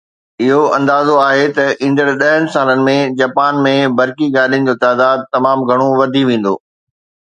اهو 0.43 0.61
اندازو 0.77 1.15
آهي 1.29 1.43
ته 1.57 1.65
ايندڙ 1.83 2.07
ڏهن 2.21 2.47
سالن 2.55 2.81
۾ 2.87 2.95
جاپان 3.19 3.61
۾ 3.69 3.75
برقي 4.01 4.31
گاڏين 4.39 4.67
جو 4.71 4.75
تعداد 4.85 5.29
تمام 5.37 5.65
گهڻو 5.69 5.91
وڌي 6.01 6.23
ويندو 6.31 6.55